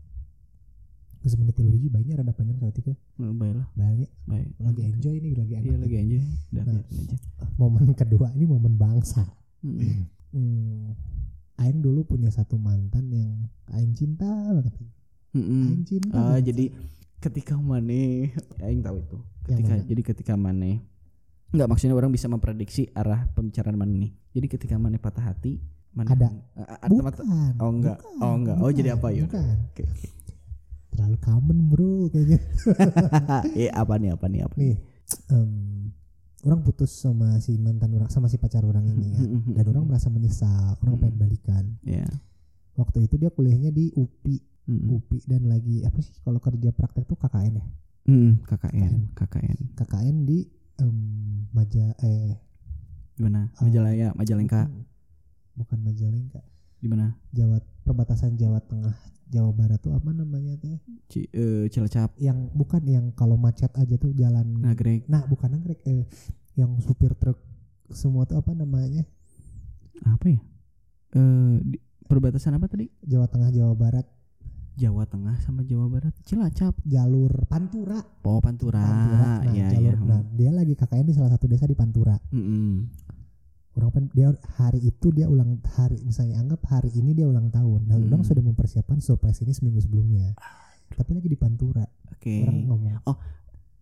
[1.17, 4.47] Terus menit tilu hiji bayinya rada panjang saat itu Oh, baiklah bayarnya baik.
[4.59, 6.17] lagi enjoy nih lagi enak Iya lagi.
[6.47, 6.77] Udah Nah.
[6.77, 7.15] aja.
[7.57, 9.25] momen kedua ini momen bangsa
[9.57, 10.85] Mm, hmm,
[11.57, 13.33] Aing dulu punya satu mantan yang
[13.67, 14.69] Aing cinta banget
[15.33, 15.63] mm, mm.
[15.65, 16.43] Aing cinta Ah, banget.
[16.47, 16.65] jadi
[17.19, 19.17] ketika Mane aing tahu itu.
[19.47, 20.83] Yang Ketika jadi ketika Mane
[21.47, 24.11] Enggak maksudnya orang bisa memprediksi arah pembicaraan Mane nih.
[24.33, 25.57] Jadi ketika Mane patah hati,
[25.91, 26.27] Mane Ada.
[26.57, 27.13] Ah, bukan
[27.57, 27.97] Oh, enggak.
[27.97, 28.57] bukan, Oh, enggak.
[28.59, 29.23] Oh, jadi apa ya?
[29.23, 30.07] bukan Oke, oke.
[30.89, 32.41] terlalu common bro kayaknya
[33.53, 34.81] eh apa nih apa nih apa nih
[35.29, 35.93] em,
[36.41, 39.21] orang putus sama si mantan orang sama si pacar orang ini ya
[39.53, 42.01] dan orang merasa menyesal orang pengen balikan ya
[42.73, 44.99] waktu itu dia kuliahnya di UPI Mm-mm.
[44.99, 47.65] UPI dan lagi apa sih kalau kerja praktek tuh KKN ya?
[48.07, 50.43] Mm, KKN KKN KKN di
[50.77, 50.97] em,
[51.51, 52.35] Maja eh
[53.15, 53.47] gimana?
[53.55, 53.63] Ah.
[53.65, 54.67] Majalaya Majalengka.
[55.55, 56.43] bukan, Majalengka.
[56.77, 58.93] Di mana Jawa perbatasan Jawa Tengah
[59.27, 60.77] Jawa Barat tuh apa namanya teh?
[61.07, 62.15] Ci, eh, Cilacap.
[62.15, 65.03] Yang bukan yang kalau macet aja tuh jalan Nagrek.
[65.07, 66.05] Nah bukan nagrek eh,
[66.53, 67.39] yang supir truk
[67.89, 69.03] semua tuh apa namanya?
[70.03, 70.39] Apa ya?
[71.11, 72.87] Eh di- perbatasan apa tadi?
[73.01, 74.07] Jawa Tengah Jawa Barat
[74.77, 76.13] Jawa Tengah sama Jawa Barat?
[76.21, 76.77] Cilacap.
[76.85, 77.97] Jalur Pantura.
[78.21, 79.41] Oh Pantura, Pantura.
[79.41, 79.97] Nah, ya jalur.
[79.97, 82.13] ya nah dia lagi KKN di salah satu desa di Pantura.
[82.29, 82.85] Mm-mm.
[83.77, 87.85] orang pen, dia hari itu dia ulang hari misalnya anggap hari ini dia ulang tahun.
[87.85, 88.09] Nah Hmm.
[88.09, 90.33] orang sudah mempersiapkan surprise ini seminggu sebelumnya.
[90.89, 91.85] Tapi lagi di Pantura.
[92.09, 92.41] Oke.
[92.41, 92.97] Orang ngomong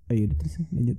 [0.05, 0.97] ayo udah terus lanjut.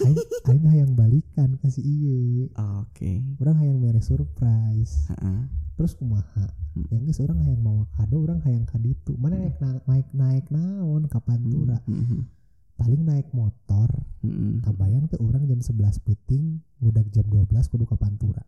[0.00, 0.16] Aing
[0.48, 2.48] aing hayang balikan kasih iya
[2.80, 3.12] oke.
[3.36, 5.10] Orang hayang mere surprise.
[5.12, 5.65] Heeh.
[5.76, 6.48] Terus kumaha?
[6.76, 6.88] Hmm.
[6.92, 9.16] yang geus orang hayang bawa kado orang hayang kaditu.
[9.16, 11.80] Mana naik na- naik naik naon ke Pantura?
[11.88, 12.28] Mm-mm.
[12.76, 13.88] paling naik motor.
[14.20, 14.60] Mm-mm.
[14.60, 18.44] kabayang tuh orang jam 11 peting ngudag jam 12 kudu ke Pantura.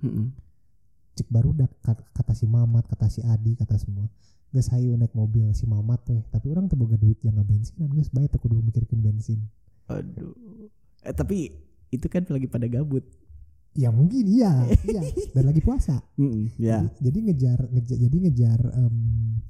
[0.00, 0.32] Mm-mm.
[1.12, 4.06] cik baru dak kata, si Mamat kata si Adi kata semua.
[4.48, 7.92] Gus hayu naik mobil si Mamat weh tapi orang tuh boga duit yang bensinan.
[7.92, 9.44] Gus bayar tuh kudu mikirkan bensin.
[9.92, 10.32] Aduh.
[11.04, 11.52] Eh tapi
[11.92, 13.04] itu kan lagi pada gabut
[13.78, 15.02] ya mungkin iya iya.
[15.30, 16.02] Dan lagi puasa.
[16.18, 16.50] Mm-mm.
[16.58, 18.96] ya jadi, jadi ngejar ngejar jadi ngejar em,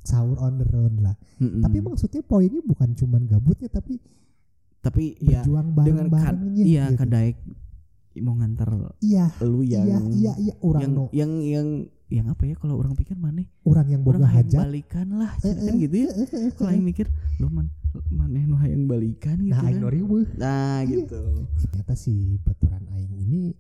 [0.05, 1.17] sahur on the road lah.
[1.41, 1.64] Mm-mm.
[1.64, 3.97] tapi maksudnya poinnya bukan cuman gabutnya tapi
[4.79, 7.01] tapi ya berjuang dengan kad, bareng-barengnya iya gitu.
[7.01, 7.37] kadaik
[8.19, 11.05] mau ngantar iya lu yang iya iya iya orang yang no.
[11.11, 11.69] yang yang
[12.09, 13.45] yang apa ya kalau orang pikir mana?
[13.62, 14.64] Orang yang boga orang hajat.
[14.64, 16.11] balikan lah Eh, kan eh, gitu ya.
[16.11, 17.69] eh, eh, kalau yang mikir lu man
[18.09, 19.77] maneh nu hayang balikan gitu nah kan?
[20.35, 21.05] nah Iya.
[21.05, 21.21] gitu.
[21.69, 23.53] Ternyata si baturan aing ini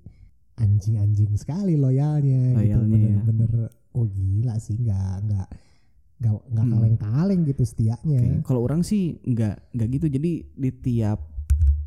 [0.58, 3.18] anjing-anjing sekali loyalnya, gitu Loyalnya ya.
[3.22, 3.70] bener-bener.
[3.94, 5.48] Oh gila sih nggak nggak
[6.18, 6.72] nggak nggak Hmm.
[6.74, 10.06] kaleng-kaleng gitu setianya Oke, kalau orang sih nggak nggak gitu.
[10.08, 11.22] Jadi di tiap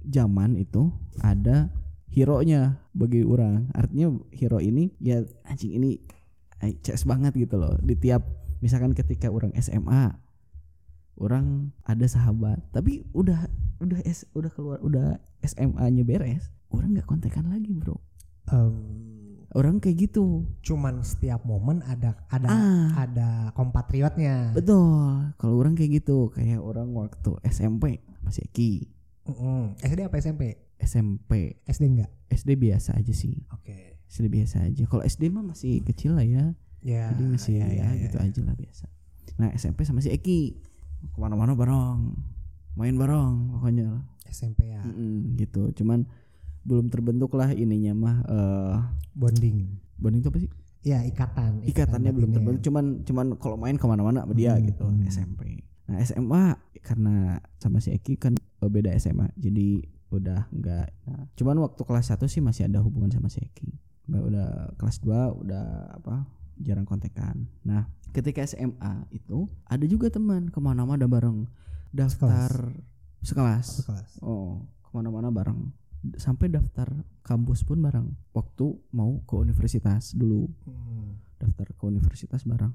[0.02, 0.88] zaman itu
[1.20, 1.68] ada
[2.08, 3.68] hero nya bagi orang.
[3.72, 6.00] Artinya hero ini ya anjing ini
[6.62, 7.76] CS banget gitu loh.
[7.78, 8.24] Di tiap
[8.60, 10.16] misalkan ketika orang SMA
[11.18, 13.46] orang ada sahabat tapi udah
[13.78, 17.98] udah S udah keluar udah SMA nya beres orang nggak kontekan lagi bro
[18.50, 18.74] Em,
[19.52, 20.48] orang kayak gitu.
[20.64, 22.88] cuman setiap momen ada ada ah.
[22.96, 24.56] ada kompatriotnya.
[24.56, 25.36] Betul.
[25.36, 28.88] Kalau orang kayak gitu kayak orang waktu SMP masih Eki.
[29.28, 29.78] Mm-mm.
[29.84, 32.12] SD apa SMP SMP SD enggak?
[32.32, 33.44] SD biasa aja sih.
[33.54, 34.02] Oke.
[34.08, 34.84] SD biasa aja.
[34.88, 36.56] Kalau SD mah masih kecil lah ya.
[36.82, 38.26] Ya jadi masih ya, ya, ya, gitu ya.
[38.26, 38.86] aja lah biasa.
[39.38, 40.58] Nah SMP sama si Eki.
[41.12, 42.18] Ke mana-mana bareng.
[42.80, 44.02] Main bareng pokoknya
[44.32, 44.82] SMP ya.
[44.82, 45.70] Mm-mm, gitu.
[45.76, 46.08] Cuman
[46.62, 48.78] belum terbentuk lah ininya mah eh
[49.18, 49.68] bonding.
[49.98, 50.52] bonding itu apa sih?
[50.82, 51.62] Ya ikatan.
[51.62, 55.06] Ikatannya belum terbentuk cuman cuman kalau main ke mana-mana sama dia Hmm, gitu hmm.
[55.10, 55.42] SMP
[55.92, 56.46] nah SMA
[56.80, 62.16] karena sama si Eki kan eh, beda SMA jadi udah enggak nah, cuman waktu kelas
[62.16, 63.76] 1 sih masih ada hubungan sama si Eki.
[64.08, 66.28] Udah kelas 2 udah apa
[66.60, 67.48] jarang kontekan.
[67.68, 71.48] Nah ketika SMA itu ada juga teman ke mana-mana bareng.
[71.92, 72.72] Daftar
[73.20, 74.12] sekelas, sekelas.
[74.24, 75.76] Oh ke mana-mana bareng
[76.16, 76.90] sampai daftar
[77.22, 78.10] kampus pun bareng.
[78.32, 80.50] Waktu mau ke universitas dulu.
[80.64, 82.74] Hmm, daftar ke universitas bareng.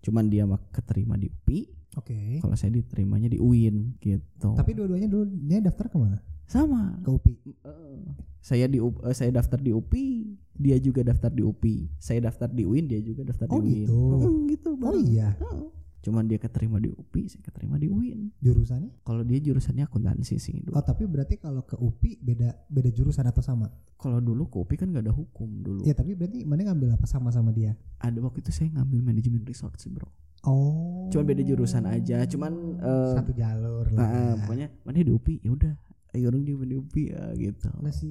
[0.00, 1.60] Cuman dia mah keterima di UPI
[1.96, 2.38] oke.
[2.38, 4.52] Kalau saya diterimanya di UIN gitu.
[4.52, 6.18] Tapi dua-duanya dulu dia daftar ke mana?
[6.46, 7.00] Sama.
[7.00, 7.98] Ke UPI Eh,
[8.38, 10.06] saya di U- eh, saya daftar di UPI
[10.54, 13.82] dia juga daftar di UPI saya daftar di UIN dia juga daftar Oh, di UIN
[13.82, 13.98] gitu.
[13.98, 15.28] Mm, gitu oh iya?
[15.34, 15.66] Heeh.
[16.06, 19.02] Cuman dia keterima di UPI saya keterima di UIN jurusannya?
[19.02, 23.26] Kalau dia jurusannya akuntansi sih dulu oh tapi berarti kalau ke UPI beda beda jurusan
[23.26, 23.66] atau sama?
[23.98, 25.82] Kalau dulu ke UPI kan gak ada hukum dulu.
[25.82, 27.74] Ya tapi berarti mana ngambil apa sama sama dia?
[27.98, 30.06] Ada waktu itu saya ngambil manajemen resort sih bro.
[30.46, 31.10] Oh.
[31.10, 34.06] Cuman beda jurusan aja cuman eh, satu jalur lah.
[34.06, 35.74] Eh, pokoknya mana di UPI ya udah
[36.14, 37.68] ayo orang di di UPI ya gitu.
[37.82, 38.08] nah si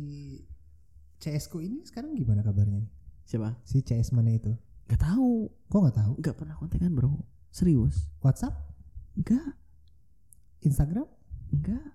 [1.23, 2.91] CS ku ini sekarang gimana kabarnya nih?
[3.25, 3.55] Siapa?
[3.63, 4.51] si CS mana itu?
[4.85, 6.13] Gak tahu, kok nggak tahu?
[6.21, 7.17] Nggak pernah kontekan bro.
[7.55, 8.11] Serius?
[8.19, 8.51] WhatsApp
[9.15, 9.55] Enggak,
[10.59, 11.07] Instagram
[11.49, 11.87] enggak.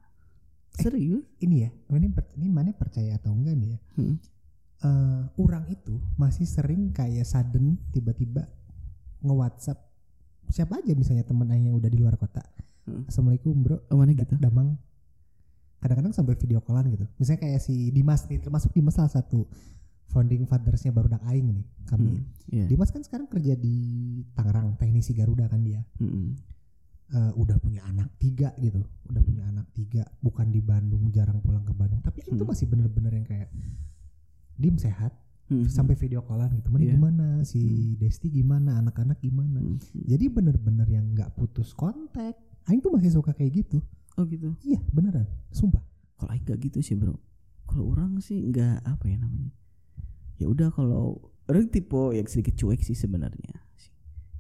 [0.73, 1.20] Serius?
[1.38, 4.16] ini ya ini per- ini mana percaya atau enggak nih ya Hmm.
[4.81, 8.49] Eh, orang itu masih sering kayak sudden tiba-tiba
[9.20, 9.77] nge-WhatsApp
[10.49, 12.40] siapa aja misalnya temen yang udah di luar kota
[12.88, 13.05] Hmm.
[13.05, 14.40] Assalamualaikum bro Oh mana gitu?
[14.40, 14.81] Damang
[15.77, 19.44] kadang-kadang sampai video callan gitu misalnya kayak si Dimas nih termasuk Dimas salah satu
[20.11, 22.27] founding fathersnya Barudak Aing nih kami Hmm.
[22.51, 22.66] Iya.
[22.66, 23.77] Dimas kan sekarang kerja di
[24.33, 26.35] Tangerang teknisi Garuda kan dia Hmm.
[27.11, 31.62] Eh, udah punya anak tiga gitu udah punya anak tiga bukan di Bandung jarang pulang
[31.62, 32.46] ke Bandung tapi itu Hmm.
[32.46, 33.51] masih bener-bener yang kayak
[34.55, 35.14] Dim sehat
[35.46, 35.66] Hmm.
[35.66, 36.94] sampai video callan gitu mana Iya.
[36.94, 37.61] gimana si
[37.96, 39.83] Desti gimana anak-anak gimana Hmm.
[39.96, 43.83] jadi bener-bener yang nggak putus kontak Aing tuh masih suka kayak gitu
[44.14, 44.55] Oh gitu.
[44.62, 45.83] iya beneran sumpah
[46.14, 47.16] Kalau Aing gak gitu sih bro.
[47.64, 49.51] Kalau orang sih nggak apa ya namanya.
[50.40, 53.53] Ya udah kalau orang tipe yang sedikit cuek sih sebenarnya.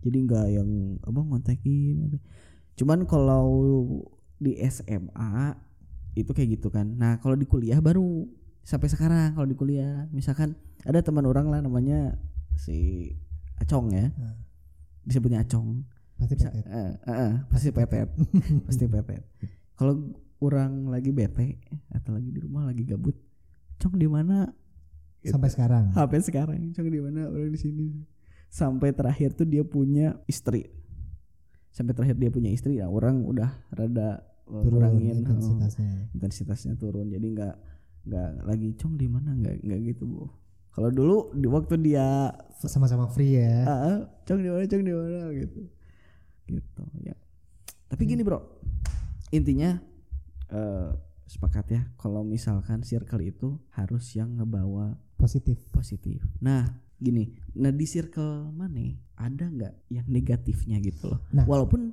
[0.00, 0.68] Jadi nggak yang
[1.04, 2.16] apa ngontekin.
[2.74, 3.44] Cuman kalau
[4.40, 5.54] di SMA
[6.16, 6.96] itu kayak gitu kan.
[6.96, 8.24] Nah kalau di kuliah baru
[8.60, 12.16] sampai sekarang kalau di kuliah misalkan ada teman orang lah namanya
[12.56, 13.08] si
[13.56, 14.36] Acong ya Nah.
[15.04, 15.84] disebutnya Acong
[16.16, 18.08] pasti Bisa- petet eh, eh, eh, pasti petet
[18.68, 19.24] pasti petet
[19.76, 21.56] kalau orang lagi bete
[21.88, 23.16] atau lagi di rumah lagi gabut
[23.76, 24.44] cong di mana
[25.20, 25.36] Gitu.
[25.36, 25.84] sampai sekarang.
[25.92, 26.72] HP sekarang.
[26.72, 27.28] Cong di mana?
[27.28, 27.92] Orang di sini.
[28.48, 30.72] Sampai terakhir tuh dia punya istri.
[31.70, 35.92] Sampai terakhir dia punya istri ya orang udah rada eh, turun ngurangin eh, intensitasnya.
[36.16, 37.12] intensitasnya turun.
[37.12, 37.54] Jadi nggak
[38.08, 39.36] nggak lagi cong di mana?
[39.36, 40.24] Nggak nggak gitu bu.
[40.72, 42.32] Kalau dulu di waktu dia
[42.64, 43.68] sama-sama free ya.
[43.68, 44.64] Ah, cong di mana?
[44.64, 45.20] Cong di mana?
[45.36, 45.60] Gitu.
[46.48, 47.14] Gitu ya.
[47.92, 48.40] Tapi gini bro.
[49.36, 49.76] Intinya
[50.48, 50.90] eh
[51.30, 51.82] sepakat ya.
[52.00, 55.60] Kalau misalkan circle itu harus yang ngebawa positif.
[55.68, 56.24] Positif.
[56.40, 56.64] Nah
[56.96, 57.36] gini.
[57.60, 61.20] Nah di circle mana ada nggak yang negatifnya gitu loh?
[61.36, 61.44] Nah.
[61.44, 61.92] walaupun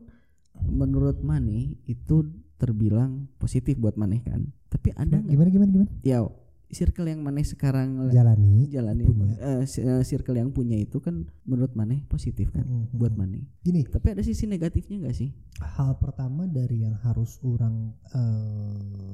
[0.63, 2.25] menurut Mane itu
[2.57, 5.29] terbilang positif buat Mane kan tapi ada nggak?
[5.29, 5.91] gimana gimana gimana?
[6.01, 6.23] Ya
[6.67, 9.35] circle yang Mane sekarang jalani jalani punya.
[9.63, 13.19] eh, circle yang punya itu kan menurut Mane positif kan Mm, mm, buat mm.
[13.19, 13.39] Mane.
[13.63, 13.87] Gini.
[13.87, 15.31] Tapi ada sisi negatifnya nggak sih?
[15.63, 19.13] Hal pertama dari yang harus orang eh,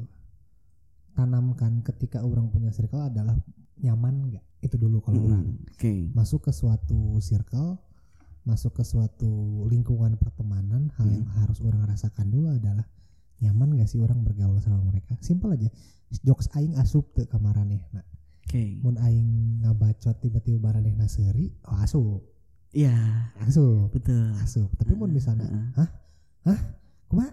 [1.13, 3.37] tanamkan ketika orang punya circle adalah
[3.79, 4.45] nyaman nggak?
[4.61, 5.45] Itu dulu kalau Mm, orang.
[5.71, 5.93] Oke.
[6.11, 7.79] Masuk ke suatu circle
[8.43, 11.39] masuk ke suatu lingkungan pertemanan hal yang Hmm.
[11.39, 12.83] harus orang rasakan dulu adalah
[13.39, 15.15] nyaman gak sih orang bergaul sama mereka?
[15.23, 15.71] Simpel aja.
[16.27, 18.03] Jokes aing asup tuh kamaraneh nah
[18.43, 18.63] oke.
[18.83, 22.19] Mun aing ngabacot tiba-tiba baraneh naseri oh asup.
[22.75, 23.31] Iya.
[23.39, 23.95] Asup.
[23.95, 24.35] Betul.
[24.35, 24.69] Asup.
[24.75, 25.67] Tapi mun misalnya Heeh.
[25.79, 25.89] hah?
[26.43, 26.59] Hah?
[27.07, 27.31] Kumaha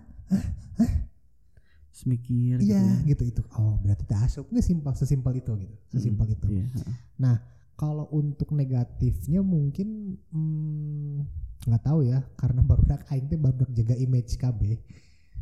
[2.01, 3.13] Terus mikir gitu iya ya.
[3.13, 6.65] gitu itu oh berarti tak asup nggak simpel sesimpel itu gitu sesimpel Mm, itu iya,
[6.73, 7.37] heeh.
[7.77, 11.29] kalau untuk negatifnya mungkin hmm,
[11.69, 14.81] nggak tahu ya karena baru aing teh baru jaga image KB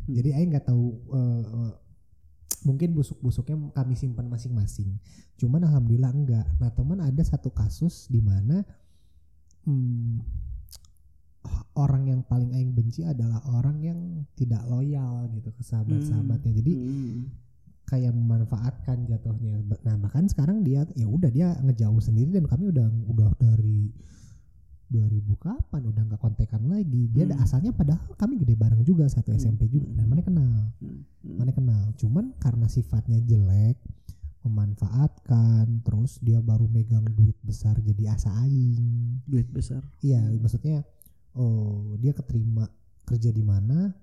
[0.09, 0.15] Hmm.
[0.19, 1.71] jadi aing nggak tahu eh,
[2.67, 4.99] mungkin busuk-busuknya kami simpan masing-masing.
[5.39, 6.47] Cuman alhamdulillah enggak.
[6.59, 8.67] Nah teman ada satu kasus di mana
[9.63, 10.19] hmm,
[11.75, 13.99] orang yang paling aing benci adalah orang yang
[14.35, 16.51] tidak loyal gitu ke sahabat-sahabatnya.
[16.51, 17.19] Jadi Hmm.
[17.87, 19.63] kayak memanfaatkan jatuhnya.
[19.81, 23.89] Nah bahkan sekarang dia ya udah dia ngejauh sendiri dan kami udah udah dari
[24.89, 27.07] 2000 kapan udah nggak kontekan lagi.
[27.09, 27.45] Dia ada Hmm.
[27.45, 29.39] asalnya padahal kami gede bareng juga satu Hmm.
[29.39, 30.11] SMP juga dan Hmm.
[30.11, 31.01] mana kenal Hmm.
[31.23, 31.37] Hmm.
[31.39, 33.77] mana kenal cuman karena sifatnya jelek
[34.39, 40.39] memanfaatkan terus dia baru megang duit besar jadi asa aing duit besar iya Hmm.
[40.39, 40.81] maksudnya
[41.39, 42.67] oh dia keterima
[43.01, 43.95] kerja di mana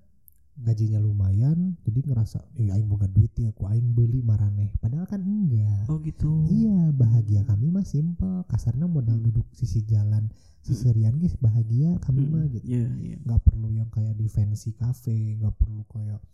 [0.56, 5.20] gajinya lumayan jadi ngerasa eh aing boga duit ya aku aing beli maraneh padahal kan
[5.20, 9.28] enggak oh gitu iya bahagia kami mah simple kasarnya modal Hmm.
[9.28, 10.32] duduk sisi jalan
[10.64, 12.32] seserian guys bahagia kami Hmm.
[12.32, 13.16] mah gitu Iya, iya.
[13.20, 16.24] nggak perlu yang kayak di fancy cafe nggak perlu kayak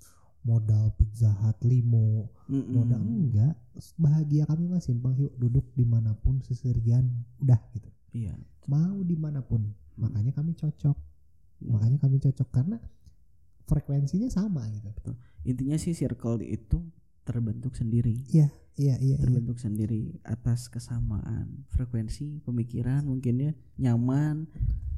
[0.42, 2.70] modal pizza hut limo Mm-mm.
[2.72, 3.54] modal enggak
[3.96, 9.18] bahagia kami mah simpel yuk duduk di mana pun seserian udah gitu iya mau di
[9.18, 9.66] mana pun.
[9.96, 10.96] Makanya kami cocok.
[11.62, 12.78] Makanya kami cocok karena
[13.66, 15.14] frekuensinya sama gitu.
[15.46, 16.82] Intinya sih circle itu
[17.22, 18.18] terbentuk sendiri.
[18.30, 19.16] Iya iya iya.
[19.18, 24.50] Terbentuk sendiri atas kesamaan frekuensi pemikiran mungkin ya nyaman.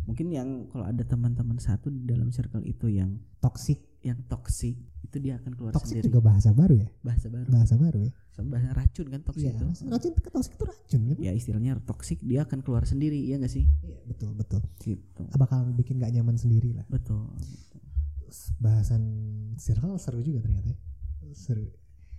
[0.05, 5.17] Mungkin yang kalau ada teman-teman satu di dalam circle itu yang toxic yang toksik itu
[5.17, 6.13] dia akan keluar toxic sendiri.
[6.13, 6.89] juga bahasa baru ya?
[7.01, 7.49] Bahasa baru.
[7.49, 8.13] Bahasa baru ya?
[8.45, 9.65] Bahasa racun kan toksik iya itu.
[9.89, 11.17] racun toxic itu racun kan?
[11.17, 13.65] Ya istilahnya toksik dia akan keluar sendiri ya nggak sih?
[13.81, 14.61] Iya betul betul.
[14.83, 15.23] Gitu.
[15.33, 16.85] Bakal bikin gak nyaman sendiri lah.
[16.93, 17.33] Betul.
[18.61, 19.03] Bahasan
[19.57, 20.79] circle seru juga ternyata ya.
[21.33, 21.71] seru.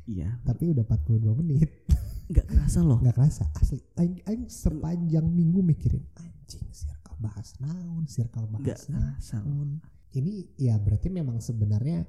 [0.10, 0.41] Iya.
[0.41, 1.69] Tapi udah 42 menit.
[2.32, 2.98] Nggak kerasa loh.
[3.04, 3.78] Nggak kerasa asli.
[4.02, 6.02] Aing, aing sepanjang minggu mikirin
[6.45, 12.08] anjing circle bahas naon circle bahas naon kerasa loh ini ya berarti memang sebenarnya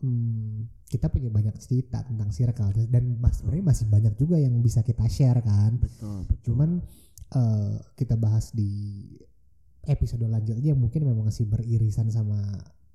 [0.00, 4.84] hmm, kita punya banyak cerita tentang circle dan mas sebenarnya masih banyak juga yang bisa
[4.84, 6.80] kita share kan betul betul cuman
[7.36, 9.04] eh, kita bahas di
[9.88, 12.38] episode lanjutnya yang mungkin memang masih beririsan sama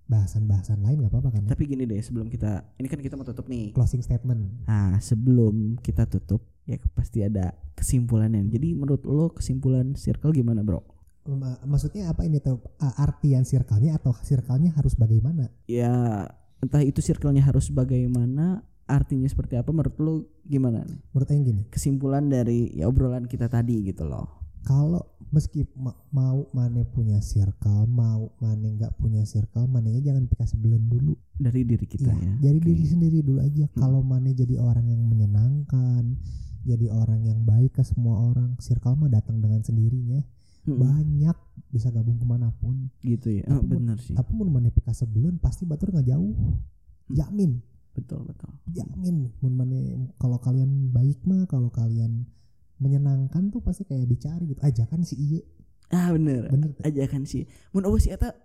[0.08, 1.52] bahasan-bahasan lain nggak apa-apa kan ya?
[1.52, 4.58] tapi gini deh sebelum kita ini kan kita mau tutup nih closing statement
[4.98, 8.44] Nah, sebelum kita tutup, ya pasti ada kesimpulannya.
[8.52, 10.97] Jadi menurut lo kesimpulan circle gimana, Bro?
[11.30, 16.24] Ma- maksudnya apa ini tuh uh, artian circle-nya atau circle-nya harus bagaimana Ya,
[16.58, 20.88] entah itu circle-nya harus bagaimana, artinya seperti apa menurut lo gimana?
[21.12, 24.40] menurut yang gini Kesimpulan dari ya obrolan kita tadi gitu loh.
[24.64, 30.44] kalau meski ma- mau mana punya circle mau mana nggak punya circle mananya jangan pika
[30.44, 32.34] sebelen dulu Dari diri kita Iya, ya.
[32.48, 32.66] jadi Oke.
[32.66, 36.16] diri sendiri dulu aja kalau mana jadi orang yang menyenangkan
[36.64, 40.20] jadi orang yang baik ke semua orang circle mah datang dengan sendirinya
[40.70, 43.48] Mm-mm, banyak bisa gabung ke mana pun gitu ya.
[43.50, 44.12] Oh, bener sih.
[44.12, 46.60] tapi mun mana pika sebelen pasti batur nggak jauh Hmm.
[47.10, 48.52] jamin Betul, betul.
[48.70, 49.80] jamin mun mana
[50.16, 52.28] kalau kalian baik mah kalau kalian
[52.78, 55.42] menyenangkan tuh pasti kayak dicari gitu aja kan si iya
[55.88, 56.52] Ah, bener.
[56.52, 56.84] bener tuh.
[56.84, 57.48] Aja kan sih.
[57.72, 58.36] Mun eueuh si eta.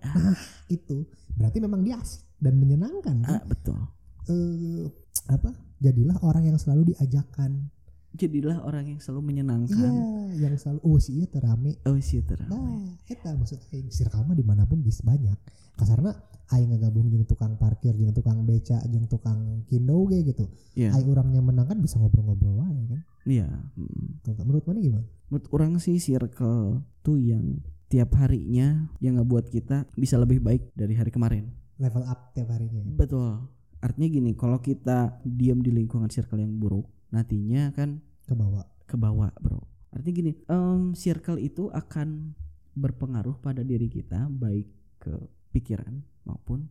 [0.00, 0.32] Ah,
[0.66, 3.36] itu berarti memang dia asik dan menyenangkan kan?
[3.36, 3.76] ah, betul.
[4.24, 4.88] Eh,
[5.26, 7.68] apa jadilah orang yang selalu diajakan
[8.14, 9.92] Jadilah orang yang selalu iya menyenangkan.
[10.38, 12.50] yang selalu oh si iya terame Oh, si teu rame.
[12.50, 12.78] nah
[13.10, 13.90] eta maksud aing
[14.26, 15.34] mah di mana pun bisa banyak
[15.74, 16.14] kasarna
[16.48, 20.94] aing ngegabung jeung tukang parkir jeung tukang beca jeung tukang kindo ge gitu Iya.
[20.94, 23.50] aing orangnya menang kan bisa ngobrol-ngobrol wae kan Iya.
[23.74, 24.22] mm.
[24.22, 27.58] Tuh, menurut mana gimana menurut orang sih circle tuh yang
[27.90, 31.50] tiap harinya yang ngebuat kita bisa lebih baik dari hari kemarin.
[31.74, 33.42] level up tiap harinya Betul.
[33.78, 38.96] Artinya gini, kalau kita diam di lingkungan circle yang buruk, nantinya kan ke bawah ke
[38.96, 39.60] bawah, bro.
[39.92, 42.36] Artinya gini, em, circle itu akan
[42.74, 44.66] berpengaruh pada diri kita baik
[44.98, 45.14] ke
[45.54, 46.66] pikiran maupun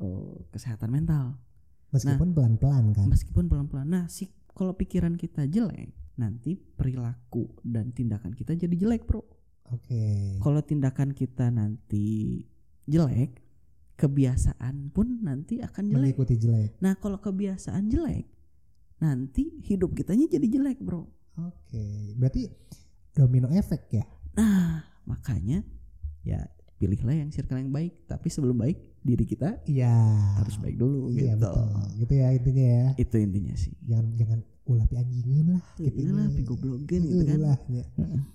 [0.00, 1.38] eh, kesehatan mental.
[1.94, 3.86] meskipun pelan-pelan kan Meskipun pelan-pelan.
[3.86, 9.22] Nah, sih kalau pikiran kita jelek, nanti perilaku dan tindakan kita jadi jelek, bro.
[9.70, 10.02] oke
[10.42, 12.42] kalau tindakan kita nanti
[12.90, 13.38] jelek,
[13.94, 16.14] kebiasaan pun nanti akan jelek.
[16.18, 18.26] mengikuti jelek Nah, kalau kebiasaan jelek,
[18.96, 21.06] nanti hidup kitanya jadi jelek, Bro.
[21.36, 22.46] oke berarti
[23.10, 24.04] domino efek ya
[24.34, 25.62] Nah, makanya
[26.20, 26.42] ya
[26.74, 29.94] pilihlah yang circle yang baik, tapi sebelum baik diri kita iya
[30.34, 31.46] harus baik dulu iya gitu.
[31.46, 33.70] betul gitu ya intinya ya Itu intinya sih.
[33.80, 37.36] jangan jangan ulah pi anjingin lah gitu Iyalah, pi goblogen gitu kan.
[37.36, 37.84] Ulah, ya.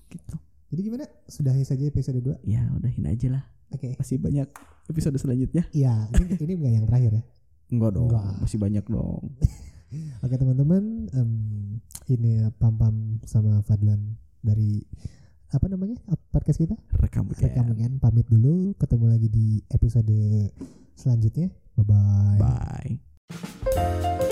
[0.07, 0.35] Gitu.
[0.69, 3.43] jadi gimana sudahi saja episode 2 Ya, udahin aja lah.
[3.69, 4.47] oke Masih banyak
[4.87, 5.67] episode selanjutnya.
[5.71, 7.23] iya ini ini enggak yang terakhir ya
[7.69, 8.33] Enggak dong, Enggak.
[8.39, 9.23] masih banyak dong.
[10.21, 11.31] oke teman-teman em,
[12.07, 14.85] ini ya pam pam sama Fadlan dari
[15.49, 15.97] apa namanya
[16.29, 17.97] podcast kita Rekam rekam weekend.
[17.97, 20.13] kan pamit dulu ketemu lagi di episode
[20.93, 24.28] selanjutnya bye bye Bye.